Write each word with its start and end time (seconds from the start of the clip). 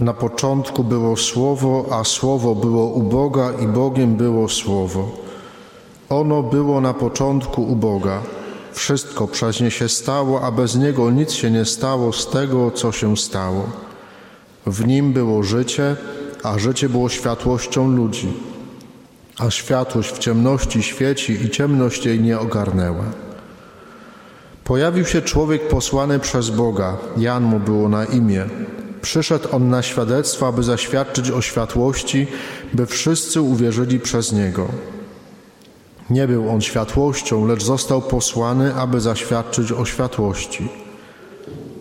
Na 0.00 0.14
początku 0.14 0.84
było 0.84 1.16
Słowo, 1.16 1.86
a 1.90 2.04
Słowo 2.04 2.54
było 2.54 2.86
u 2.86 3.02
Boga 3.02 3.52
i 3.60 3.66
Bogiem 3.66 4.16
było 4.16 4.48
Słowo. 4.48 5.08
Ono 6.08 6.42
było 6.42 6.80
na 6.80 6.94
początku 6.94 7.62
u 7.62 7.76
Boga. 7.76 8.22
Wszystko 8.72 9.28
przez 9.28 9.60
nie 9.60 9.70
się 9.70 9.88
stało, 9.88 10.40
a 10.42 10.50
bez 10.50 10.76
niego 10.76 11.10
nic 11.10 11.32
się 11.32 11.50
nie 11.50 11.64
stało 11.64 12.12
z 12.12 12.30
tego, 12.30 12.70
co 12.70 12.92
się 12.92 13.16
stało. 13.16 13.64
W 14.66 14.86
nim 14.86 15.12
było 15.12 15.42
życie, 15.42 15.96
a 16.42 16.58
życie 16.58 16.88
było 16.88 17.08
światłością 17.08 17.90
ludzi. 17.90 18.32
A 19.38 19.50
światłość 19.50 20.12
w 20.12 20.18
ciemności 20.18 20.82
świeci 20.82 21.32
i 21.32 21.50
ciemność 21.50 22.06
jej 22.06 22.20
nie 22.20 22.38
ogarnęła. 22.38 23.04
Pojawił 24.64 25.04
się 25.04 25.22
człowiek 25.22 25.68
posłany 25.68 26.18
przez 26.18 26.50
Boga, 26.50 26.96
Jan 27.16 27.42
mu 27.42 27.60
było 27.60 27.88
na 27.88 28.04
imię. 28.04 28.46
Przyszedł 29.06 29.48
on 29.52 29.70
na 29.70 29.82
świadectwo, 29.82 30.46
aby 30.46 30.62
zaświadczyć 30.62 31.30
o 31.30 31.42
światłości, 31.42 32.26
by 32.72 32.86
wszyscy 32.86 33.40
uwierzyli 33.40 34.00
przez 34.00 34.32
niego. 34.32 34.68
Nie 36.10 36.28
był 36.28 36.50
on 36.50 36.60
światłością, 36.60 37.46
lecz 37.46 37.62
został 37.64 38.02
posłany, 38.02 38.74
aby 38.74 39.00
zaświadczyć 39.00 39.72
o 39.72 39.84
światłości. 39.84 40.68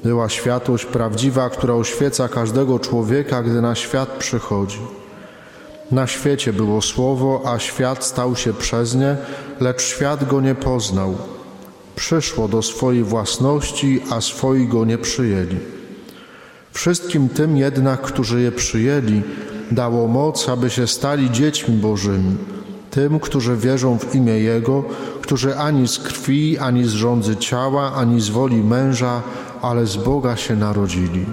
Była 0.03 0.29
światłość 0.29 0.85
prawdziwa, 0.85 1.49
która 1.49 1.73
oświeca 1.73 2.27
każdego 2.27 2.79
człowieka, 2.79 3.43
gdy 3.43 3.61
na 3.61 3.75
świat 3.75 4.09
przychodzi. 4.09 4.79
Na 5.91 6.07
świecie 6.07 6.53
było 6.53 6.81
słowo, 6.81 7.41
a 7.45 7.59
świat 7.59 8.05
stał 8.05 8.35
się 8.35 8.53
przez 8.53 8.95
nie, 8.95 9.17
lecz 9.59 9.81
świat 9.81 10.27
go 10.27 10.41
nie 10.41 10.55
poznał. 10.55 11.15
Przyszło 11.95 12.47
do 12.47 12.61
swojej 12.61 13.03
własności, 13.03 14.01
a 14.11 14.21
swoi 14.21 14.67
go 14.67 14.85
nie 14.85 14.97
przyjęli. 14.97 15.74
Wszystkim 16.75 17.29
tym 17.29 17.57
jednak, 17.57 18.01
którzy 18.01 18.41
je 18.41 18.51
przyjęli, 18.51 19.21
dało 19.71 20.07
moc, 20.07 20.49
aby 20.49 20.69
się 20.69 20.87
stali 20.87 21.31
dziećmi 21.31 21.77
Bożymi, 21.77 22.37
tym, 22.91 23.19
którzy 23.19 23.55
wierzą 23.55 23.99
w 23.99 24.15
imię 24.15 24.39
Jego, 24.39 24.83
którzy 25.21 25.57
ani 25.57 25.87
z 25.87 25.99
krwi, 25.99 26.57
ani 26.57 26.83
z 26.83 26.91
rządzy 26.91 27.35
ciała, 27.35 27.93
ani 27.93 28.21
z 28.21 28.29
woli 28.29 28.63
męża, 28.63 29.21
ale 29.61 29.85
z 29.85 29.97
Boga 29.97 30.35
się 30.35 30.55
narodzili. 30.55 31.25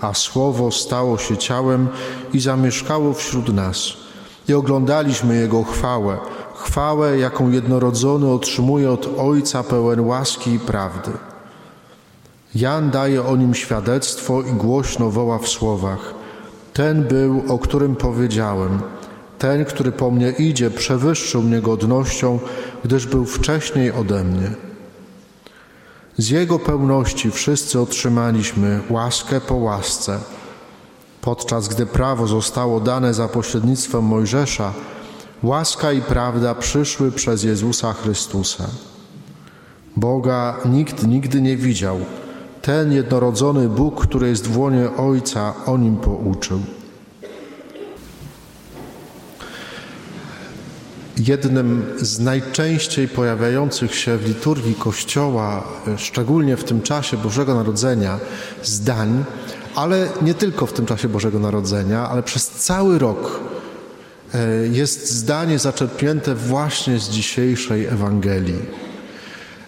A 0.00 0.14
Słowo 0.14 0.70
stało 0.70 1.18
się 1.18 1.36
ciałem 1.36 1.88
i 2.32 2.40
zamieszkało 2.40 3.12
wśród 3.12 3.54
nas. 3.54 3.92
I 4.48 4.54
oglądaliśmy 4.54 5.36
Jego 5.36 5.62
chwałę, 5.62 6.18
chwałę, 6.54 7.18
jaką 7.18 7.50
jednorodzony 7.50 8.32
otrzymuje 8.32 8.90
od 8.90 9.08
Ojca 9.18 9.62
pełen 9.62 10.00
łaski 10.00 10.52
i 10.52 10.58
prawdy. 10.58 11.29
Jan 12.54 12.90
daje 12.90 13.22
o 13.22 13.36
nim 13.36 13.54
świadectwo 13.54 14.42
i 14.42 14.52
głośno 14.52 15.10
woła 15.10 15.38
w 15.38 15.48
słowach: 15.48 16.14
Ten 16.72 17.04
był, 17.04 17.42
o 17.48 17.58
którym 17.58 17.96
powiedziałem. 17.96 18.80
Ten, 19.38 19.64
który 19.64 19.92
po 19.92 20.10
mnie 20.10 20.30
idzie, 20.30 20.70
przewyższył 20.70 21.42
mnie 21.42 21.60
godnością, 21.60 22.38
gdyż 22.84 23.06
był 23.06 23.24
wcześniej 23.24 23.92
ode 23.92 24.24
mnie. 24.24 24.50
Z 26.18 26.30
Jego 26.30 26.58
pełności 26.58 27.30
wszyscy 27.30 27.80
otrzymaliśmy 27.80 28.80
łaskę 28.90 29.40
po 29.40 29.54
łasce. 29.54 30.18
Podczas 31.20 31.68
gdy 31.68 31.86
prawo 31.86 32.26
zostało 32.26 32.80
dane 32.80 33.14
za 33.14 33.28
pośrednictwem 33.28 34.04
Mojżesza, 34.04 34.72
łaska 35.42 35.92
i 35.92 36.02
prawda 36.02 36.54
przyszły 36.54 37.12
przez 37.12 37.42
Jezusa 37.42 37.92
Chrystusa. 37.92 38.66
Boga 39.96 40.56
nikt 40.64 41.06
nigdy 41.06 41.40
nie 41.40 41.56
widział. 41.56 42.00
Ten 42.62 42.92
jednorodzony 42.92 43.68
Bóg, 43.68 44.06
który 44.06 44.28
jest 44.28 44.46
w 44.46 44.58
łonie 44.58 44.88
Ojca, 44.96 45.54
o 45.66 45.78
nim 45.78 45.96
pouczył. 45.96 46.60
Jednym 51.18 51.82
z 52.00 52.20
najczęściej 52.20 53.08
pojawiających 53.08 53.94
się 53.94 54.16
w 54.16 54.28
liturgii 54.28 54.74
Kościoła, 54.74 55.64
szczególnie 55.96 56.56
w 56.56 56.64
tym 56.64 56.82
czasie 56.82 57.16
Bożego 57.16 57.54
Narodzenia, 57.54 58.18
zdań, 58.62 59.24
ale 59.74 60.08
nie 60.22 60.34
tylko 60.34 60.66
w 60.66 60.72
tym 60.72 60.86
czasie 60.86 61.08
Bożego 61.08 61.38
Narodzenia, 61.38 62.08
ale 62.08 62.22
przez 62.22 62.48
cały 62.48 62.98
rok 62.98 63.40
jest 64.72 65.10
zdanie 65.10 65.58
zaczerpnięte 65.58 66.34
właśnie 66.34 66.98
z 66.98 67.08
dzisiejszej 67.08 67.86
Ewangelii. 67.86 68.89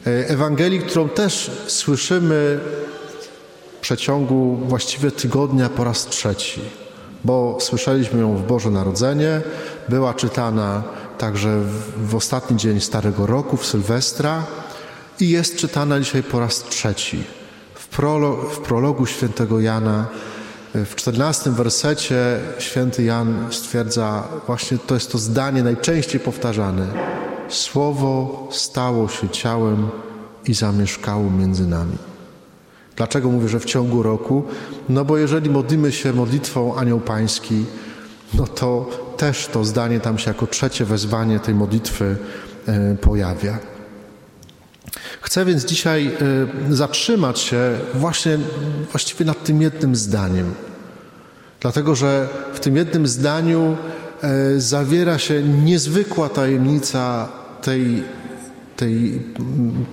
Ewangelii, 0.04 0.80
którą 0.80 1.08
też 1.08 1.50
słyszymy 1.66 2.60
w 3.76 3.80
przeciągu 3.80 4.56
właściwie 4.56 5.10
tygodnia 5.10 5.68
po 5.68 5.84
raz 5.84 6.06
trzeci, 6.06 6.60
bo 7.24 7.58
słyszeliśmy 7.60 8.20
ją 8.20 8.36
w 8.36 8.46
Boże 8.46 8.70
Narodzenie, 8.70 9.40
była 9.88 10.14
czytana 10.14 10.82
także 11.18 11.60
w, 11.96 12.14
ostatni 12.14 12.56
dzień 12.56 12.80
Starego 12.80 13.26
Roku, 13.26 13.56
w 13.56 13.66
Sylwestra 13.66 14.46
i 15.20 15.28
jest 15.28 15.56
czytana 15.56 16.00
dzisiaj 16.00 16.22
po 16.22 16.40
raz 16.40 16.62
trzeci. 16.62 17.24
W, 17.74 17.88
prolo, 17.88 18.32
w 18.32 18.58
prologu 18.58 19.06
świętego 19.06 19.60
Jana, 19.60 20.06
w 20.74 20.94
czternastym 20.94 21.54
wersecie 21.54 22.38
święty 22.58 23.02
Jan 23.02 23.46
stwierdza, 23.50 24.28
właśnie 24.46 24.78
to 24.78 24.94
jest 24.94 25.12
to 25.12 25.18
zdanie 25.18 25.62
najczęściej 25.62 26.20
powtarzane. 26.20 26.86
Słowo 27.52 28.48
stało 28.50 29.08
się 29.08 29.28
ciałem 29.28 29.88
i 30.46 30.54
zamieszkało 30.54 31.30
między 31.30 31.66
nami. 31.66 31.96
Dlaczego 32.96 33.30
mówię, 33.30 33.48
że 33.48 33.60
w 33.60 33.64
ciągu 33.64 34.02
roku? 34.02 34.44
No 34.88 35.04
bo 35.04 35.18
jeżeli 35.18 35.50
modlimy 35.50 35.92
się 35.92 36.12
modlitwą 36.12 36.76
Anioł 36.76 37.00
Pański, 37.00 37.64
no 38.34 38.46
to 38.46 38.90
też 39.16 39.46
to 39.46 39.64
zdanie 39.64 40.00
tam 40.00 40.18
się 40.18 40.30
jako 40.30 40.46
trzecie 40.46 40.84
wezwanie 40.84 41.40
tej 41.40 41.54
modlitwy 41.54 42.16
e, 42.66 42.94
pojawia. 42.94 43.58
Chcę 45.20 45.44
więc 45.44 45.64
dzisiaj 45.64 46.06
e, 46.70 46.74
zatrzymać 46.74 47.38
się 47.38 47.78
właśnie 47.94 48.38
właściwie 48.90 49.24
nad 49.24 49.44
tym 49.44 49.62
jednym 49.62 49.96
zdaniem. 49.96 50.54
Dlatego, 51.60 51.94
że 51.94 52.28
w 52.54 52.60
tym 52.60 52.76
jednym 52.76 53.06
zdaniu 53.06 53.76
e, 54.22 54.60
zawiera 54.60 55.18
się 55.18 55.42
niezwykła 55.42 56.28
tajemnica 56.28 57.28
tej, 57.62 58.04
tej, 58.76 59.22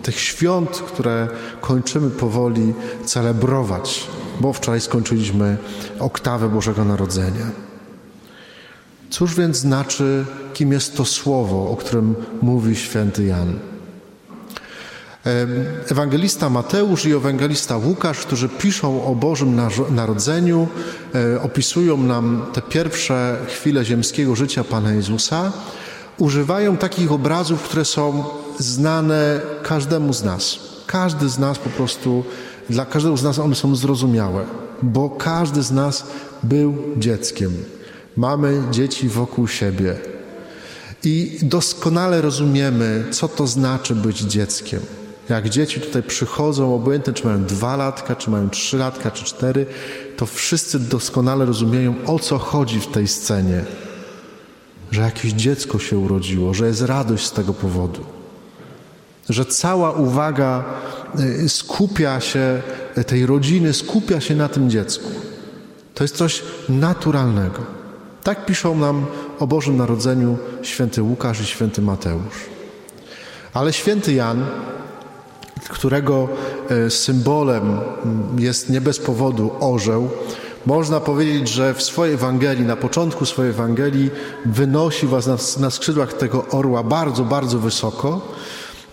tych 0.04 0.20
świąt, 0.20 0.70
które 0.70 1.28
kończymy 1.62 2.10
powoli 2.10 2.74
celebrować, 3.06 4.08
bo 4.40 4.54
wczoraj 4.54 4.82
skończyliśmy 4.82 5.58
oktawę 6.00 6.50
Bożego 6.50 6.86
Narodzenia. 6.86 7.46
Cóż 9.10 9.36
więc 9.36 9.58
znaczy, 9.58 10.26
kim 10.54 10.72
jest 10.72 10.98
to 10.98 11.06
słowo, 11.06 11.72
o 11.72 11.76
którym 11.76 12.16
mówi 12.42 12.76
święty 12.76 13.26
Jan? 13.26 13.60
Ewangelista 15.92 16.50
Mateusz 16.50 17.06
i 17.06 17.14
ewangelista 17.14 17.78
Łukasz, 17.78 18.20
którzy 18.20 18.50
piszą 18.50 19.06
o 19.06 19.16
Bożym 19.16 19.62
Narodzeniu, 19.90 20.68
e, 21.16 21.42
opisują 21.42 21.98
nam 21.98 22.46
te 22.54 22.62
pierwsze 22.62 23.38
chwile 23.48 23.86
ziemskiego 23.86 24.36
życia 24.36 24.64
Pana 24.64 24.94
Jezusa, 24.94 25.52
używają 26.20 26.78
takich 26.78 27.12
obrazów, 27.12 27.64
które 27.64 27.86
są 27.86 28.24
znane 28.58 29.42
każdemu 29.64 30.14
z 30.14 30.24
nas. 30.24 30.60
Każdy 30.88 31.30
z 31.30 31.40
nas 31.40 31.58
po 31.58 31.70
prostu, 31.70 32.24
dla 32.70 32.86
każdego 32.86 33.18
z 33.18 33.24
nas 33.24 33.40
one 33.40 33.56
są 33.56 33.76
zrozumiałe, 33.76 34.46
bo 34.82 35.10
każdy 35.10 35.64
z 35.64 35.72
nas 35.72 36.04
był 36.44 36.76
dzieckiem. 36.98 37.52
Mamy 38.18 38.64
dzieci 38.72 39.10
wokół 39.10 39.48
siebie 39.48 39.96
i 41.04 41.40
doskonale 41.42 42.22
rozumiemy, 42.22 43.06
co 43.12 43.28
to 43.28 43.48
znaczy 43.48 43.96
być 43.96 44.20
dzieckiem. 44.20 44.80
Jak 45.30 45.50
dzieci 45.50 45.82
tutaj 45.82 46.04
przychodzą, 46.04 46.76
obojętne 46.76 47.14
czy 47.14 47.28
mają 47.28 47.46
dwa 47.46 47.76
latka, 47.76 48.16
czy 48.16 48.30
mają 48.30 48.50
trzy 48.50 48.78
latka, 48.78 49.12
czy 49.12 49.26
cztery, 49.26 49.66
to 50.18 50.26
wszyscy 50.26 50.80
doskonale 50.80 51.46
rozumieją, 51.46 51.96
o 52.06 52.20
co 52.20 52.38
chodzi 52.38 52.80
w 52.80 52.88
tej 52.88 53.08
scenie. 53.08 53.66
Że 54.92 55.02
jakieś 55.02 55.32
dziecko 55.32 55.80
się 55.80 55.98
urodziło, 55.98 56.54
że 56.54 56.68
jest 56.68 56.82
radość 56.82 57.26
z 57.26 57.32
tego 57.32 57.54
powodu. 57.54 58.02
Że 59.30 59.46
cała 59.46 59.92
uwaga 59.92 60.64
y, 61.20 61.50
skupia 61.50 62.20
się, 62.20 62.62
tej 63.08 63.26
rodziny 63.26 63.74
skupia 63.74 64.22
się 64.22 64.36
na 64.36 64.48
tym 64.48 64.70
dziecku. 64.70 65.10
To 65.94 66.04
jest 66.04 66.16
coś 66.16 66.44
naturalnego. 66.70 67.62
Tak 68.24 68.46
piszą 68.46 68.78
nam 68.78 69.06
o 69.40 69.48
Bożym 69.48 69.78
Narodzeniu 69.78 70.38
święty 70.62 71.04
Łukasz 71.04 71.42
i 71.42 71.46
święty 71.46 71.82
Mateusz. 71.82 72.46
Ale 73.54 73.74
święty 73.74 74.14
Jan, 74.14 74.46
którego 75.70 76.28
e, 76.70 76.90
symbolem 76.90 77.80
jest 78.38 78.70
nie 78.70 78.82
bez 78.82 79.00
powodu 79.00 79.52
orzeł, 79.60 80.10
można 80.70 81.00
powiedzieć, 81.00 81.48
że 81.48 81.74
w 81.74 81.82
swojej 81.82 82.14
Ewangelii, 82.14 82.66
na 82.66 82.76
początku 82.76 83.26
swojej 83.26 83.52
Ewangelii 83.52 84.10
wynosi 84.46 85.08
was 85.08 85.28
na, 85.28 85.38
na 85.60 85.70
skrzydłach 85.70 86.14
tego 86.14 86.46
orła 86.52 86.84
bardzo, 86.84 87.24
bardzo 87.24 87.60
wysoko, 87.60 88.22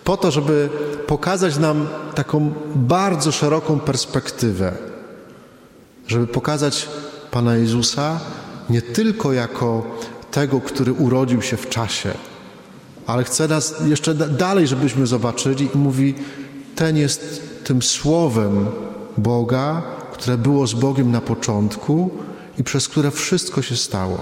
po 0.05 0.17
to, 0.17 0.31
żeby 0.31 0.69
pokazać 1.06 1.58
nam 1.58 1.87
taką 2.14 2.52
bardzo 2.75 3.32
szeroką 3.32 3.81
perspektywę 3.81 4.73
żeby 6.06 6.26
pokazać 6.26 6.88
Pana 7.31 7.56
Jezusa 7.56 8.20
nie 8.70 8.82
tylko 8.82 9.32
jako 9.32 9.87
tego, 10.31 10.61
który 10.61 10.93
urodził 10.93 11.43
się 11.43 11.56
w 11.56 11.69
czasie, 11.69 12.11
ale 13.06 13.25
chce 13.25 13.49
nas 13.49 13.75
jeszcze 13.87 14.14
dalej, 14.14 14.67
żebyśmy 14.67 15.06
zobaczyli 15.06 15.69
i 15.75 15.79
mówi, 15.79 16.14
ten 16.75 16.96
jest 16.96 17.43
tym 17.64 17.82
słowem 17.82 18.67
Boga, 19.19 19.82
które 20.17 20.39
było 20.39 20.67
z 20.67 20.75
Bogiem 20.75 21.13
na 21.13 21.21
początku 21.21 22.11
i 22.59 22.65
przez 22.65 22.89
które 22.89 23.11
wszystko 23.11 23.63
się 23.63 23.77
stało. 23.77 24.19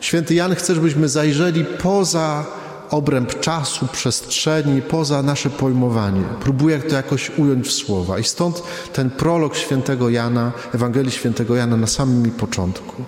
Święty 0.00 0.34
Jan 0.34 0.54
chce, 0.54 0.74
żebyśmy 0.74 1.08
zajrzeli 1.08 1.64
poza 1.64 2.44
obręb 2.90 3.40
czasu, 3.40 3.86
przestrzeni, 3.92 4.82
poza 4.82 5.22
nasze 5.22 5.50
pojmowanie. 5.50 6.22
Próbuje 6.40 6.78
to 6.78 6.94
jakoś 6.94 7.30
ująć 7.38 7.66
w 7.66 7.72
słowa. 7.72 8.18
I 8.18 8.24
stąd 8.24 8.62
ten 8.92 9.10
prolog 9.10 9.56
świętego 9.56 10.08
Jana, 10.08 10.52
Ewangelii 10.74 11.12
świętego 11.12 11.56
Jana 11.56 11.76
na 11.76 11.86
samym 11.86 12.30
początku. 12.30 13.04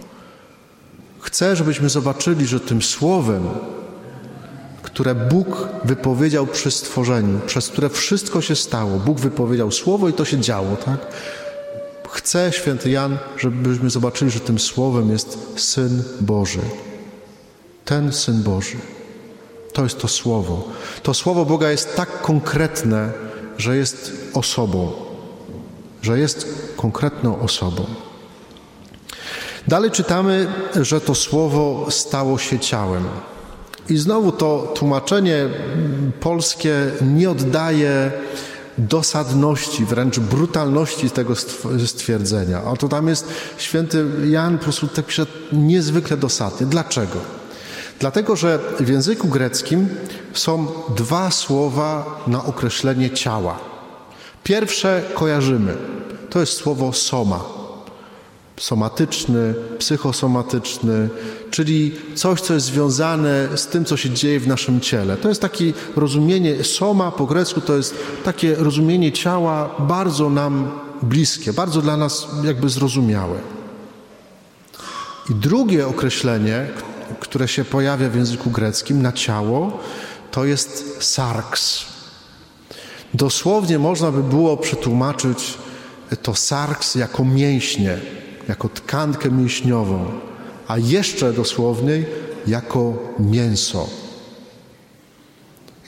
Chcę, 1.20 1.56
żebyśmy 1.56 1.88
zobaczyli, 1.88 2.46
że 2.46 2.60
tym 2.60 2.82
słowem, 2.82 3.42
które 4.94 5.14
Bóg 5.14 5.68
wypowiedział 5.84 6.46
przy 6.46 6.70
stworzeniu, 6.70 7.40
przez 7.46 7.68
które 7.68 7.88
wszystko 7.88 8.40
się 8.40 8.56
stało, 8.56 8.98
Bóg 8.98 9.20
wypowiedział 9.20 9.70
słowo 9.70 10.08
i 10.08 10.12
to 10.12 10.24
się 10.24 10.40
działo, 10.40 10.76
tak? 10.76 11.06
Chcę, 12.10 12.52
święty 12.52 12.90
Jan, 12.90 13.18
żebyśmy 13.38 13.90
zobaczyli, 13.90 14.30
że 14.30 14.40
tym 14.40 14.58
słowem 14.58 15.10
jest 15.10 15.38
Syn 15.56 16.02
Boży. 16.20 16.60
Ten 17.84 18.12
Syn 18.12 18.42
Boży. 18.42 18.76
To 19.72 19.82
jest 19.82 19.98
to 19.98 20.08
słowo. 20.08 20.68
To 21.02 21.14
słowo 21.14 21.44
Boga 21.44 21.70
jest 21.70 21.96
tak 21.96 22.22
konkretne, 22.22 23.12
że 23.58 23.76
jest 23.76 24.12
osobą, 24.34 24.92
że 26.02 26.18
jest 26.18 26.46
konkretną 26.76 27.40
osobą. 27.40 27.86
Dalej 29.68 29.90
czytamy, 29.90 30.46
że 30.80 31.00
to 31.00 31.14
słowo 31.14 31.86
stało 31.90 32.38
się 32.38 32.58
ciałem. 32.58 33.04
I 33.88 33.96
znowu 33.96 34.32
to 34.32 34.72
tłumaczenie 34.76 35.48
polskie 36.20 36.74
nie 37.02 37.30
oddaje 37.30 38.12
dosadności, 38.78 39.84
wręcz 39.84 40.18
brutalności 40.18 41.10
tego 41.10 41.34
stwierdzenia. 41.86 42.64
Oto 42.64 42.88
tam 42.88 43.08
jest 43.08 43.28
święty 43.58 44.06
Jan 44.24 44.58
po 44.58 44.64
prostu 44.64 44.88
tak 44.88 45.06
pisze 45.06 45.26
niezwykle 45.52 46.16
dosadnie. 46.16 46.66
Dlaczego? 46.66 47.18
Dlatego, 48.00 48.36
że 48.36 48.58
w 48.80 48.88
języku 48.88 49.28
greckim 49.28 49.88
są 50.32 50.66
dwa 50.96 51.30
słowa 51.30 52.20
na 52.26 52.44
określenie 52.44 53.10
ciała. 53.10 53.58
Pierwsze 54.44 55.02
kojarzymy. 55.14 55.74
To 56.30 56.40
jest 56.40 56.52
słowo 56.52 56.92
soma. 56.92 57.63
Somatyczny, 58.56 59.54
psychosomatyczny, 59.78 61.08
czyli 61.50 61.94
coś, 62.14 62.40
co 62.40 62.54
jest 62.54 62.66
związane 62.66 63.48
z 63.56 63.66
tym, 63.66 63.84
co 63.84 63.96
się 63.96 64.10
dzieje 64.10 64.40
w 64.40 64.48
naszym 64.48 64.80
ciele. 64.80 65.16
To 65.16 65.28
jest 65.28 65.40
takie 65.40 65.72
rozumienie, 65.96 66.64
soma 66.64 67.10
po 67.10 67.26
grecku 67.26 67.60
to 67.60 67.76
jest 67.76 67.94
takie 68.24 68.54
rozumienie 68.54 69.12
ciała 69.12 69.74
bardzo 69.78 70.30
nam 70.30 70.70
bliskie, 71.02 71.52
bardzo 71.52 71.82
dla 71.82 71.96
nas 71.96 72.26
jakby 72.44 72.68
zrozumiałe. 72.68 73.38
I 75.30 75.34
drugie 75.34 75.86
określenie, 75.86 76.66
które 77.20 77.48
się 77.48 77.64
pojawia 77.64 78.08
w 78.08 78.16
języku 78.16 78.50
greckim 78.50 79.02
na 79.02 79.12
ciało, 79.12 79.80
to 80.30 80.44
jest 80.44 81.04
sarks. 81.04 81.84
Dosłownie 83.14 83.78
można 83.78 84.12
by 84.12 84.22
było 84.22 84.56
przetłumaczyć 84.56 85.58
to 86.22 86.34
sarks 86.34 86.94
jako 86.94 87.24
mięśnie, 87.24 87.98
jako 88.48 88.68
tkankę 88.68 89.30
mięśniową, 89.30 90.06
a 90.68 90.78
jeszcze 90.78 91.32
dosłowniej 91.32 92.06
jako 92.46 92.94
mięso. 93.18 93.88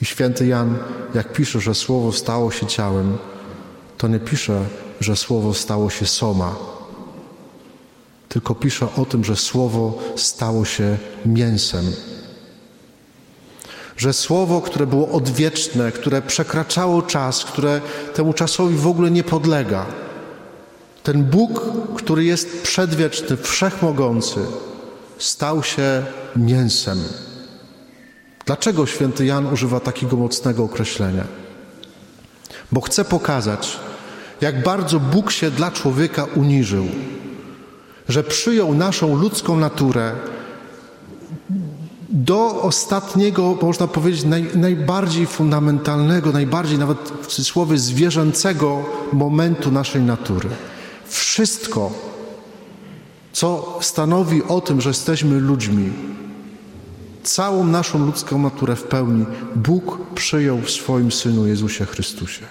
I 0.02 0.04
święty 0.04 0.46
Jan, 0.46 0.78
jak 1.14 1.32
pisze, 1.32 1.60
że 1.60 1.74
słowo 1.74 2.12
stało 2.12 2.50
się 2.50 2.66
ciałem, 2.66 3.18
to 3.98 4.08
nie 4.08 4.20
pisze, 4.20 4.64
że 5.00 5.16
słowo 5.16 5.54
stało 5.54 5.90
się 5.90 6.06
soma, 6.06 6.56
tylko 8.36 8.54
pisze 8.54 8.88
o 8.96 9.04
tym, 9.04 9.24
że 9.24 9.36
Słowo 9.36 9.98
stało 10.16 10.64
się 10.64 10.96
mięsem. 11.26 11.92
Że 13.96 14.12
Słowo, 14.12 14.60
które 14.60 14.86
było 14.86 15.08
odwieczne, 15.08 15.92
które 15.92 16.22
przekraczało 16.22 17.02
czas, 17.02 17.44
które 17.44 17.80
temu 18.14 18.32
czasowi 18.32 18.76
w 18.76 18.86
ogóle 18.86 19.10
nie 19.10 19.24
podlega, 19.24 19.86
ten 21.06 21.24
Bóg, 21.24 21.60
który 21.96 22.24
jest 22.24 22.62
przedwieczny, 22.62 23.36
wszechmogący, 23.36 24.40
stał 25.18 25.62
się 25.62 26.04
mięsem. 26.36 26.98
Dlaczego 28.46 28.86
święty 28.86 29.26
Jan 29.26 29.46
używa 29.46 29.80
takiego 29.80 30.16
mocnego 30.16 30.64
określenia? 30.64 31.24
Bo 32.72 32.80
chce 32.80 33.04
pokazać, 33.04 33.78
jak 34.40 34.62
bardzo 34.62 35.00
Bóg 35.00 35.30
się 35.30 35.50
dla 35.50 35.70
człowieka 35.70 36.24
uniżył 36.24 36.86
że 38.08 38.24
przyjął 38.24 38.74
naszą 38.74 39.16
ludzką 39.16 39.56
naturę 39.56 40.12
do 42.08 42.62
ostatniego, 42.62 43.58
można 43.62 43.86
powiedzieć, 43.86 44.24
naj, 44.24 44.46
najbardziej 44.54 45.26
fundamentalnego, 45.26 46.32
najbardziej 46.32 46.78
nawet 46.78 46.98
w 46.98 47.26
cudzysłowie 47.26 47.78
zwierzęcego 47.78 48.84
momentu 49.12 49.72
naszej 49.72 50.02
natury. 50.02 50.48
Wszystko, 51.08 51.92
co 53.32 53.78
stanowi 53.80 54.42
o 54.42 54.60
tym, 54.60 54.80
że 54.80 54.90
jesteśmy 54.90 55.40
ludźmi, 55.40 55.92
całą 57.22 57.66
naszą 57.66 58.06
ludzką 58.06 58.38
naturę 58.38 58.76
w 58.76 58.82
pełni, 58.82 59.26
Bóg 59.56 59.98
przyjął 60.14 60.58
w 60.58 60.70
swoim 60.70 61.12
Synu 61.12 61.46
Jezusie 61.46 61.86
Chrystusie. 61.86 62.46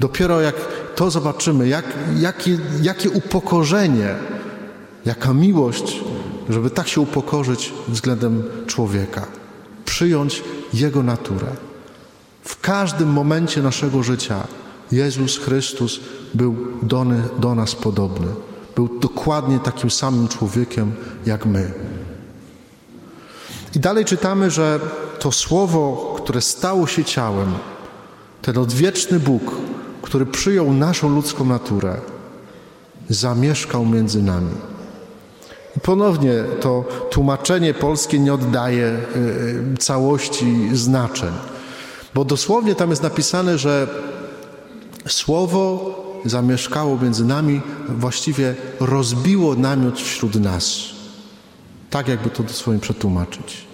Dopiero 0.00 0.40
jak 0.40 0.54
to 0.96 1.10
zobaczymy, 1.10 1.68
jak, 1.68 1.84
jakie, 2.18 2.58
jakie 2.82 3.10
upokorzenie, 3.10 4.14
jaka 5.04 5.32
miłość, 5.32 6.00
żeby 6.48 6.70
tak 6.70 6.88
się 6.88 7.00
upokorzyć 7.00 7.72
względem 7.88 8.42
człowieka, 8.66 9.26
przyjąć 9.84 10.42
Jego 10.74 11.02
naturę. 11.02 11.46
W 12.42 12.60
każdym 12.60 13.08
momencie 13.08 13.62
naszego 13.62 14.02
życia 14.02 14.46
Jezus 14.92 15.38
Chrystus 15.38 16.00
był 16.34 16.56
do, 16.82 17.06
do 17.38 17.54
nas 17.54 17.74
podobny. 17.74 18.26
Był 18.76 18.98
dokładnie 19.00 19.58
takim 19.58 19.90
samym 19.90 20.28
człowiekiem 20.28 20.92
jak 21.26 21.46
my. 21.46 21.72
I 23.76 23.80
dalej 23.80 24.04
czytamy, 24.04 24.50
że 24.50 24.80
to 25.18 25.32
słowo, 25.32 26.14
które 26.16 26.40
stało 26.40 26.86
się 26.86 27.04
ciałem, 27.04 27.54
ten 28.42 28.58
odwieczny 28.58 29.20
Bóg, 29.20 29.42
który 30.02 30.26
przyjął 30.26 30.72
naszą 30.72 31.14
ludzką 31.14 31.44
naturę, 31.44 31.96
zamieszkał 33.08 33.86
między 33.86 34.22
nami. 34.22 34.54
I 35.76 35.80
ponownie 35.80 36.34
to 36.60 36.84
tłumaczenie 37.10 37.74
polskie 37.74 38.18
nie 38.18 38.34
oddaje 38.34 38.86
y, 38.86 39.18
y, 39.74 39.76
całości 39.78 40.68
znaczeń, 40.72 41.32
bo 42.14 42.24
dosłownie 42.24 42.74
tam 42.74 42.90
jest 42.90 43.02
napisane, 43.02 43.58
że 43.58 43.88
słowo 45.08 45.94
zamieszkało 46.24 46.98
między 46.98 47.24
nami, 47.24 47.60
właściwie 47.88 48.54
rozbiło 48.80 49.54
namiot 49.54 50.00
wśród 50.00 50.34
nas. 50.34 50.80
Tak 51.90 52.08
jakby 52.08 52.30
to 52.30 52.42
dosłownie 52.42 52.80
przetłumaczyć. 52.80 53.66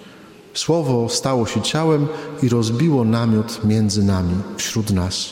Słowo 0.53 1.09
stało 1.09 1.45
się 1.45 1.61
ciałem 1.61 2.07
i 2.43 2.49
rozbiło 2.49 3.03
namiot 3.03 3.63
między 3.63 4.03
nami, 4.03 4.35
wśród 4.57 4.91
nas. 4.91 5.29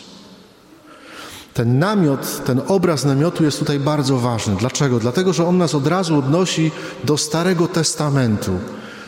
Ten 1.53 1.79
namiot, 1.79 2.45
ten 2.45 2.61
obraz 2.67 3.05
namiotu 3.05 3.43
jest 3.43 3.59
tutaj 3.59 3.79
bardzo 3.79 4.17
ważny. 4.17 4.55
Dlaczego? 4.55 4.99
Dlatego, 4.99 5.33
że 5.33 5.47
on 5.47 5.57
nas 5.57 5.75
od 5.75 5.87
razu 5.87 6.17
odnosi 6.17 6.71
do 7.03 7.17
Starego 7.17 7.67
Testamentu, 7.67 8.51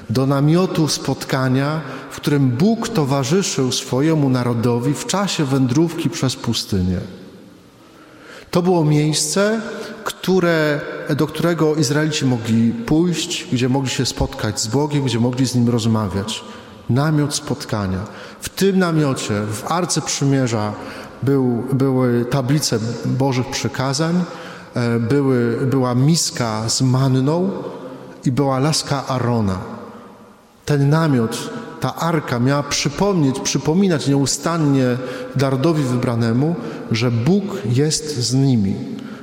do 0.10 0.26
namiotu 0.26 0.88
spotkania, 0.88 1.82
w 2.12 2.16
którym 2.16 2.50
Bóg 2.50 2.90
towarzyszył 2.90 3.72
swojemu 3.72 4.30
narodowi 4.30 4.94
w 4.94 5.06
czasie 5.06 5.46
wędrówki 5.46 6.10
przez 6.10 6.36
pustynię. 6.36 7.00
To 8.52 8.62
było 8.62 8.86
miejsce, 8.86 9.62
które, 10.04 10.82
do 11.18 11.28
którego 11.28 11.76
Izraelici 11.76 12.26
mogli 12.26 12.72
pójść, 12.72 13.48
gdzie 13.52 13.70
mogli 13.70 13.90
się 13.90 14.06
spotkać 14.06 14.62
z 14.62 14.68
Bogiem, 14.68 15.04
gdzie 15.04 15.20
mogli 15.20 15.48
z 15.48 15.56
Nim 15.56 15.70
rozmawiać. 15.70 16.44
Namiot 16.90 17.36
spotkania. 17.36 18.00
W 18.42 18.50
tym 18.50 18.80
namiocie, 18.80 19.42
w 19.42 19.72
Arce 19.72 20.02
Przymierza, 20.02 20.74
był, 21.24 21.64
były 21.74 22.26
tablice 22.26 22.80
Bożych 23.06 23.48
przykazań, 23.48 24.24
e, 24.74 25.00
były, 25.00 25.58
była 25.66 25.96
miska 25.96 26.70
z 26.70 26.82
manną 26.82 27.52
i 28.26 28.32
była 28.32 28.60
laska 28.60 29.08
Arona. 29.08 29.60
Ten 30.68 30.90
namiot 30.90 31.50
ta 31.80 31.96
arka 31.96 32.40
miała 32.40 32.64
przypomnieć, 32.64 33.40
przypominać 33.40 34.08
nieustannie 34.08 34.98
narodowi 35.36 35.84
wybranemu, 35.84 36.56
że 36.92 37.12
Bóg 37.12 37.44
jest 37.66 38.18
z 38.18 38.34
nimi, 38.34 38.76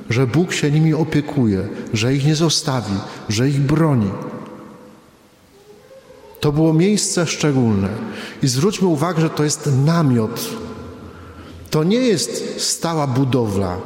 że 0.09 0.27
Bóg 0.27 0.53
się 0.53 0.71
nimi 0.71 0.93
opiekuje, 0.93 1.67
że 1.93 2.13
ich 2.13 2.25
nie 2.25 2.35
zostawi, 2.35 2.93
że 3.29 3.49
ich 3.49 3.61
broni. 3.61 4.09
To 6.39 6.51
było 6.51 6.73
miejsce 6.73 7.27
szczególne. 7.27 7.89
I 8.43 8.47
zwróćmy 8.47 8.87
uwagę, 8.87 9.21
że 9.21 9.29
to 9.29 9.43
jest 9.43 9.69
namiot. 9.85 10.49
To 11.69 11.83
nie 11.83 11.97
jest 11.97 12.61
stała 12.61 13.07
budowla. 13.07 13.77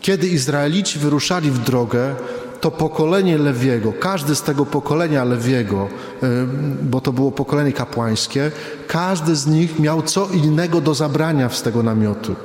Kiedy 0.00 0.28
Izraelici 0.28 0.98
wyruszali 0.98 1.50
w 1.50 1.58
drogę, 1.58 2.14
to 2.60 2.70
pokolenie 2.70 3.38
Lewiego, 3.38 3.92
każdy 3.92 4.34
z 4.34 4.42
tego 4.42 4.66
pokolenia 4.66 5.24
Lewiego, 5.24 5.88
bo 6.82 7.00
to 7.00 7.12
było 7.12 7.32
pokolenie 7.32 7.72
kapłańskie, 7.72 8.50
każdy 8.88 9.36
z 9.36 9.46
nich 9.46 9.78
miał 9.78 10.02
co 10.02 10.28
innego 10.28 10.80
do 10.80 10.94
zabrania 10.94 11.48
z 11.48 11.62
tego 11.62 11.82
namiotu. 11.82 12.36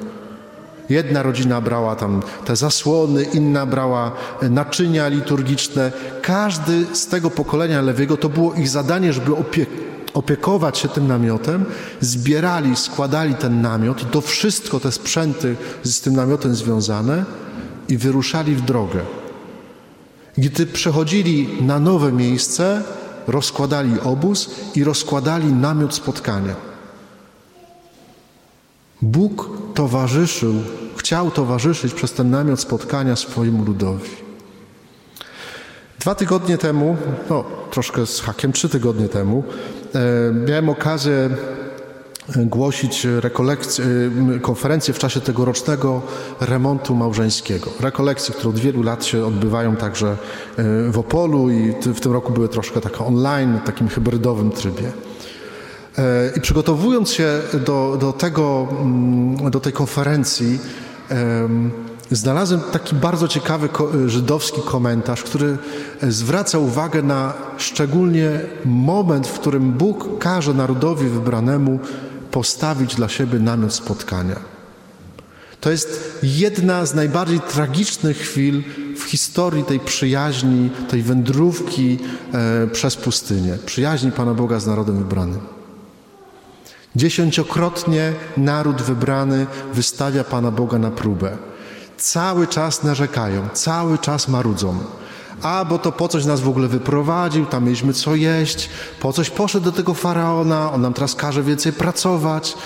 Jedna 0.89 1.23
rodzina 1.23 1.61
brała 1.61 1.95
tam 1.95 2.21
te 2.45 2.55
zasłony, 2.55 3.23
inna 3.23 3.65
brała 3.65 4.11
e, 4.41 4.49
naczynia 4.49 5.07
liturgiczne. 5.07 5.91
Każdy 6.21 6.85
z 6.93 7.07
tego 7.07 7.29
pokolenia 7.29 7.81
Lewiego 7.81 8.17
to 8.17 8.29
było 8.29 8.53
ich 8.53 8.69
zadanie, 8.69 9.13
żeby 9.13 9.31
opiekować 10.13 10.77
się 10.77 10.87
tym 10.87 11.07
namiotem. 11.07 11.65
Zbierali, 12.01 12.75
składali 12.75 13.35
ten 13.35 13.61
namiot, 13.61 14.11
to 14.11 14.21
wszystko, 14.21 14.79
te 14.79 14.91
sprzęty 14.91 15.55
z 15.83 16.01
tym 16.01 16.15
namiotem 16.15 16.55
związane 16.55 17.25
i 17.89 17.97
wyruszali 17.97 18.55
w 18.55 18.61
drogę. 18.61 18.99
Gdy 20.37 20.65
przechodzili 20.65 21.61
na 21.61 21.79
nowe 21.79 22.11
miejsce, 22.11 22.83
rozkładali 23.27 23.99
obóz 23.99 24.49
i 24.75 24.83
rozkładali 24.83 25.53
namiot 25.53 25.93
spotkania. 25.93 26.55
Bóg 29.01 29.49
towarzyszył, 29.73 30.53
chciał 30.97 31.31
towarzyszyć 31.31 31.93
przez 31.93 32.13
ten 32.13 32.29
namiot 32.29 32.59
spotkania 32.59 33.15
swojemu 33.15 33.63
ludowi. 33.65 34.09
Dwa 35.99 36.15
tygodnie 36.15 36.57
temu, 36.57 36.97
no 37.29 37.43
troszkę 37.71 38.05
z 38.05 38.21
hakiem, 38.21 38.51
trzy 38.51 38.69
tygodnie 38.69 39.09
temu, 39.09 39.43
e, 39.95 39.99
miałem 40.33 40.69
okazję 40.69 41.29
głosić 42.35 43.07
konferencję 44.41 44.93
w 44.93 44.99
czasie 44.99 45.21
tegorocznego 45.21 46.01
remontu 46.39 46.95
małżeńskiego. 46.95 47.71
Rekolekcje, 47.79 48.35
które 48.35 48.49
od 48.49 48.59
wielu 48.59 48.83
lat 48.83 49.05
się 49.05 49.25
odbywają 49.25 49.75
także 49.75 50.07
e, 50.07 50.17
w 50.91 50.99
Opolu 50.99 51.49
i 51.49 51.73
w 51.85 51.99
tym 51.99 52.11
roku 52.11 52.33
były 52.33 52.49
troszkę 52.49 52.81
tak 52.81 53.01
online, 53.01 53.59
w 53.63 53.65
takim 53.65 53.87
hybrydowym 53.87 54.51
trybie. 54.51 54.91
E, 55.97 56.31
I 56.35 56.41
przygotowując 56.41 57.11
się 57.11 57.41
do, 57.65 57.97
do, 58.01 58.13
tego, 58.13 58.67
do 59.51 59.59
tej 59.59 59.73
konferencji, 59.73 60.59
znalazłem 62.11 62.61
taki 62.71 62.95
bardzo 62.95 63.27
ciekawy 63.27 63.69
żydowski 64.05 64.61
komentarz, 64.61 65.23
który 65.23 65.57
zwraca 66.01 66.59
uwagę 66.59 67.01
na 67.01 67.33
szczególnie 67.57 68.29
moment, 68.65 69.27
w 69.27 69.39
którym 69.39 69.71
Bóg 69.71 70.19
każe 70.19 70.53
narodowi 70.53 71.07
wybranemu 71.07 71.79
postawić 72.35 72.95
dla 72.95 73.09
siebie 73.09 73.39
namiot 73.39 73.73
spotkania. 73.73 74.39
To 75.61 75.71
jest 75.71 76.19
jedna 76.23 76.85
z 76.85 76.95
najbardziej 76.95 77.39
tragicznych 77.39 78.17
chwil 78.17 78.63
w 78.97 79.03
historii 79.03 79.63
tej 79.63 79.79
przyjaźni, 79.79 80.69
tej 80.89 81.01
wędrówki 81.03 81.99
e, 82.33 82.67
przez 82.67 82.95
pustynię, 82.95 83.57
przyjaźni 83.65 84.11
Pana 84.11 84.33
Boga 84.33 84.59
z 84.59 84.67
narodem 84.67 84.97
wybranym. 84.97 85.39
Dziesięciokrotnie 86.95 88.13
naród 88.37 88.81
wybrany 88.81 89.47
wystawia 89.73 90.23
Pana 90.23 90.51
Boga 90.51 90.77
na 90.79 90.91
próbę. 90.91 91.37
Cały 91.97 92.47
czas 92.47 92.83
narzekają, 92.83 93.49
cały 93.53 93.97
czas 93.97 94.27
marudzą. 94.27 94.77
A, 95.41 95.65
bo 95.65 95.79
to 95.79 95.91
po 95.91 96.07
coś 96.07 96.25
nas 96.25 96.41
w 96.41 96.49
ogóle 96.49 96.67
wyprowadził, 96.67 97.45
tam 97.45 97.63
mieliśmy 97.63 97.93
co 97.93 98.15
jeść, 98.15 98.69
po 98.99 99.13
coś 99.13 99.29
poszedł 99.29 99.65
do 99.65 99.71
tego 99.71 99.93
faraona, 99.93 100.71
on 100.71 100.81
nam 100.81 100.93
teraz 100.93 101.15
każe 101.15 101.43
więcej 101.43 101.73
pracować, 101.73 102.57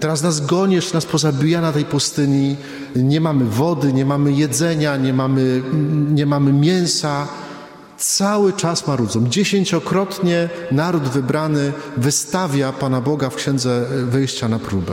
teraz 0.00 0.22
nas 0.22 0.46
gonisz, 0.46 0.92
nas 0.92 1.06
pozabija 1.06 1.60
na 1.60 1.72
tej 1.72 1.84
pustyni, 1.84 2.56
nie 2.96 3.20
mamy 3.20 3.44
wody, 3.44 3.92
nie 3.92 4.04
mamy 4.04 4.32
jedzenia, 4.32 4.96
nie 4.96 5.12
mamy, 5.12 5.62
nie 6.10 6.26
mamy 6.26 6.52
mięsa. 6.52 7.28
Cały 7.98 8.52
czas 8.52 8.86
marudzą. 8.86 9.28
Dziesięciokrotnie 9.28 10.48
naród 10.72 11.02
wybrany 11.02 11.72
wystawia 11.96 12.72
Pana 12.72 13.00
Boga 13.00 13.30
w 13.30 13.34
Księdze 13.34 13.86
Wyjścia 14.04 14.48
na 14.48 14.58
próbę. 14.58 14.92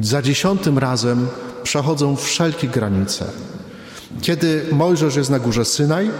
Za 0.00 0.22
dziesiątym 0.22 0.78
razem 0.78 1.28
przechodzą 1.62 2.16
wszelkie 2.16 2.68
granice. 2.68 3.24
Kiedy 4.20 4.64
Mojżesz 4.72 5.16
jest 5.16 5.30
na 5.30 5.38
górze 5.38 5.64
Synaj, 5.64 6.10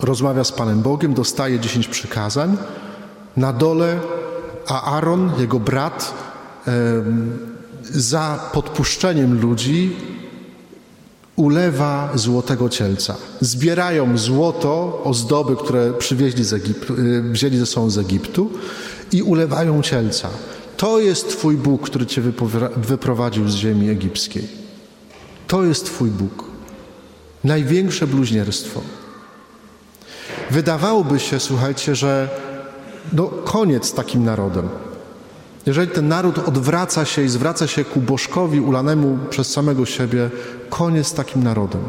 rozmawia 0.00 0.44
z 0.44 0.52
Panem 0.52 0.82
Bogiem, 0.82 1.14
dostaje 1.14 1.60
dziesięć 1.60 1.88
przykazań, 1.88 2.56
na 3.36 3.52
dole 3.52 4.00
Aaron, 4.66 5.32
jego 5.38 5.60
brat, 5.60 6.14
za 7.82 8.50
podpuszczeniem 8.52 9.40
ludzi 9.40 9.96
ulewa 11.36 12.10
złotego 12.14 12.68
cielca. 12.68 13.16
Zbierają 13.40 14.18
złoto, 14.18 15.02
ozdoby, 15.04 15.56
które 15.56 15.92
przywieźli 15.92 16.44
z 16.44 16.52
Egiptu, 16.52 16.94
y, 16.94 17.22
wzięli 17.22 17.58
ze 17.58 17.66
sobą 17.66 17.90
z 17.90 17.98
Egiptu 17.98 18.50
i 19.12 19.22
ulewają 19.22 19.82
cielca. 19.82 20.28
To 20.76 21.00
jest 21.00 21.28
Twój 21.28 21.56
Bóg, 21.56 21.82
który 21.82 22.06
Cię 22.06 22.22
wyprowadził 22.76 23.48
z 23.48 23.54
ziemi 23.54 23.88
egipskiej. 23.88 24.48
To 25.46 25.64
jest 25.64 25.84
Twój 25.84 26.10
Bóg. 26.10 26.47
Największe 27.44 28.06
bluźnierstwo. 28.06 28.80
Wydawałoby 30.50 31.20
się, 31.20 31.40
słuchajcie, 31.40 31.94
że 31.94 32.28
no 33.12 33.26
koniec 33.26 33.86
z 33.86 33.92
takim 33.92 34.24
narodem. 34.24 34.68
Jeżeli 35.66 35.90
ten 35.90 36.08
naród 36.08 36.38
odwraca 36.38 37.04
się 37.04 37.22
i 37.22 37.28
zwraca 37.28 37.66
się 37.66 37.84
ku 37.84 38.00
bożkowi 38.00 38.60
ulanemu 38.60 39.18
przez 39.30 39.50
samego 39.50 39.86
siebie, 39.86 40.30
koniec 40.70 41.06
z 41.06 41.14
takim 41.14 41.42
narodem. 41.42 41.80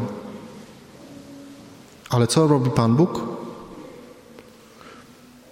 Ale 2.10 2.26
co 2.26 2.46
robi 2.46 2.70
Pan 2.70 2.96
Bóg? 2.96 3.39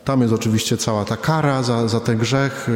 Tam 0.08 0.20
jest 0.20 0.34
oczywiście 0.34 0.76
cała 0.76 1.04
ta 1.04 1.16
kara 1.16 1.62
za, 1.62 1.88
za 1.88 2.00
ten 2.00 2.18
grzech, 2.18 2.68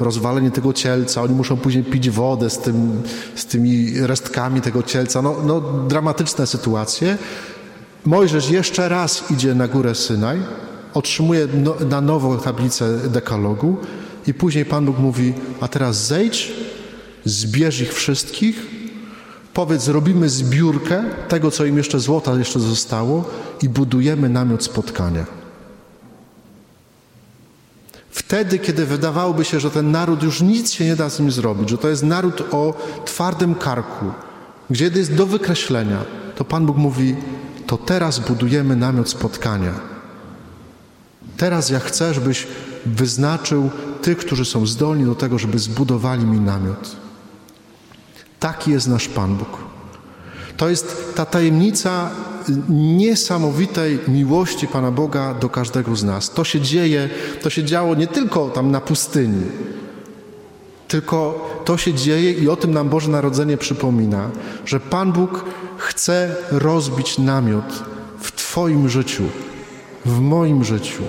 rozwalenie 0.00 0.50
tego 0.50 0.72
cielca. 0.72 1.22
Oni 1.22 1.34
muszą 1.34 1.56
później 1.56 1.84
pić 1.84 2.10
wodę 2.10 2.50
z, 2.50 2.58
tym, 2.58 3.02
z 3.34 3.46
tymi 3.46 4.00
restkami 4.00 4.60
tego 4.60 4.82
cielca. 4.82 5.22
No, 5.22 5.36
no, 5.44 5.60
dramatyczne 5.88 6.46
sytuacje. 6.46 7.18
Mojżesz 8.04 8.50
jeszcze 8.50 8.88
raz 8.88 9.30
idzie 9.30 9.54
na 9.54 9.68
górę 9.68 9.94
Synaj, 9.94 10.38
otrzymuje 10.94 11.48
no, 11.54 11.74
na 11.90 12.00
nowo 12.00 12.36
tablicę 12.36 12.98
dekalogu 13.08 13.76
i 14.26 14.34
później 14.34 14.64
Pan 14.64 14.86
Bóg 14.86 14.98
mówi, 14.98 15.34
a 15.60 15.68
teraz 15.68 16.06
zejdź, 16.06 16.52
zbierz 17.24 17.80
ich 17.80 17.94
wszystkich, 17.94 18.66
powiedz, 19.54 19.88
robimy 19.88 20.28
zbiórkę 20.28 21.04
tego, 21.28 21.50
co 21.50 21.64
im 21.64 21.76
jeszcze 21.76 22.00
złota 22.00 22.38
jeszcze 22.38 22.60
zostało 22.60 23.24
i 23.62 23.68
budujemy 23.68 24.28
namiot 24.28 24.64
spotkania. 24.64 25.39
Wtedy, 28.20 28.58
kiedy 28.58 28.86
wydawałoby 28.86 29.44
się, 29.44 29.60
że 29.60 29.70
ten 29.70 29.90
naród 29.90 30.22
już 30.22 30.40
nic 30.40 30.72
się 30.72 30.84
nie 30.84 30.96
da 30.96 31.10
z 31.10 31.20
nim 31.20 31.30
zrobić, 31.30 31.70
że 31.70 31.78
to 31.78 31.88
jest 31.88 32.02
naród 32.02 32.42
o 32.50 32.74
twardym 33.04 33.54
karku, 33.54 34.12
gdzie 34.70 34.90
jest 34.94 35.14
do 35.14 35.26
wykreślenia, 35.26 35.98
to 36.36 36.44
Pan 36.44 36.66
Bóg 36.66 36.76
mówi: 36.76 37.16
To 37.66 37.76
teraz 37.76 38.18
budujemy 38.18 38.76
namiot 38.76 39.08
spotkania. 39.08 39.72
Teraz 41.36 41.70
ja 41.70 41.80
chcę, 41.80 42.14
żebyś 42.14 42.46
wyznaczył 42.86 43.70
tych, 44.02 44.18
którzy 44.18 44.44
są 44.44 44.66
zdolni 44.66 45.04
do 45.04 45.14
tego, 45.14 45.38
żeby 45.38 45.58
zbudowali 45.58 46.24
mi 46.24 46.40
namiot. 46.40 46.96
Taki 48.40 48.70
jest 48.70 48.88
nasz 48.88 49.08
Pan 49.08 49.36
Bóg. 49.36 49.58
To 50.56 50.68
jest 50.68 51.14
ta 51.14 51.26
tajemnica 51.26 52.10
niesamowitej 52.68 53.98
miłości 54.08 54.66
Pana 54.66 54.90
Boga 54.90 55.34
do 55.34 55.48
każdego 55.48 55.96
z 55.96 56.04
nas. 56.04 56.30
To 56.30 56.44
się 56.44 56.60
dzieje, 56.60 57.08
to 57.42 57.50
się 57.50 57.64
działo 57.64 57.94
nie 57.94 58.06
tylko 58.06 58.48
tam 58.48 58.70
na 58.70 58.80
pustyni, 58.80 59.42
tylko 60.88 61.48
to 61.64 61.76
się 61.76 61.94
dzieje 61.94 62.32
i 62.32 62.48
o 62.48 62.56
tym 62.56 62.74
nam 62.74 62.88
Boże 62.88 63.10
Narodzenie 63.10 63.56
przypomina, 63.56 64.30
że 64.66 64.80
Pan 64.80 65.12
Bóg 65.12 65.44
chce 65.76 66.36
rozbić 66.50 67.18
namiot 67.18 67.84
w 68.20 68.32
Twoim 68.32 68.88
życiu, 68.88 69.24
w 70.04 70.20
moim 70.20 70.64
życiu. 70.64 71.02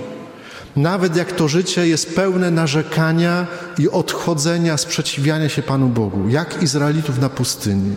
Nawet 0.75 1.15
jak 1.15 1.31
to 1.31 1.47
życie 1.47 1.87
jest 1.87 2.15
pełne 2.15 2.51
narzekania 2.51 3.47
i 3.79 3.89
odchodzenia, 3.89 4.77
sprzeciwiania 4.77 5.49
się 5.49 5.61
Panu 5.61 5.87
Bogu, 5.87 6.29
jak 6.29 6.63
Izraelitów 6.63 7.19
na 7.19 7.29
pustyni. 7.29 7.95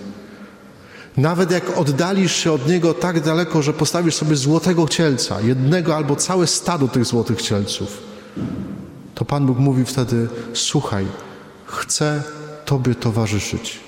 Nawet 1.17 1.51
jak 1.51 1.79
oddalisz 1.79 2.37
się 2.37 2.53
od 2.53 2.69
Niego 2.69 2.95
tak 2.95 3.21
daleko, 3.21 3.63
że 3.63 3.73
postawisz 3.73 4.15
sobie 4.15 4.37
złotego 4.37 4.89
cielca, 4.89 5.41
jednego 5.41 5.97
albo 5.97 6.17
całe 6.17 6.47
stado 6.47 6.89
tych 6.89 7.05
złotych 7.05 7.43
cielców, 7.43 8.03
to 9.15 9.25
Pan 9.25 9.47
Bóg 9.47 9.59
mówi 9.59 9.85
wtedy: 9.85 10.29
Słuchaj, 10.55 11.07
chcę 11.67 12.23
Tobie 12.65 12.95
towarzyszyć. 12.95 13.81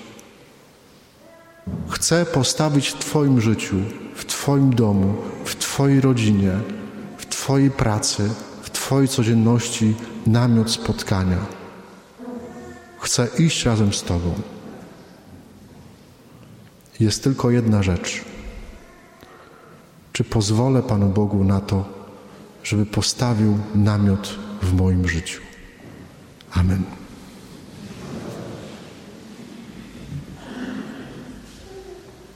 Chcę 1.89 2.25
postawić 2.25 2.89
w 2.89 2.99
Twoim 2.99 3.41
życiu, 3.41 3.75
w 4.15 4.25
Twoim 4.25 4.75
domu, 4.75 5.15
w 5.45 5.55
Twojej 5.55 6.01
rodzinie, 6.01 6.51
w 7.17 7.25
Twojej 7.25 7.71
pracy, 7.71 8.29
w 8.61 8.69
Twojej 8.69 9.07
codzienności 9.07 9.95
namiot 10.27 10.71
spotkania. 10.71 11.37
Chcę 12.99 13.27
iść 13.39 13.65
razem 13.65 13.93
z 13.93 14.03
Tobą. 14.03 14.56
Jest 16.99 17.23
tylko 17.23 17.51
jedna 17.51 17.83
rzecz. 17.83 18.25
Czy 20.13 20.23
pozwolę 20.23 20.83
Panu 20.83 21.09
Bogu 21.09 21.43
na 21.43 21.61
to, 21.61 21.85
żeby 22.63 22.85
postawił 22.85 23.57
namiot 23.75 24.35
w 24.61 24.73
moim 24.73 25.07
życiu? 25.07 25.41
Amen. 26.51 26.83